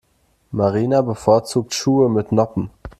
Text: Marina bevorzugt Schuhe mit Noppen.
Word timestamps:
Marina 0.51 1.03
bevorzugt 1.03 1.75
Schuhe 1.75 2.09
mit 2.09 2.31
Noppen. 2.31 2.71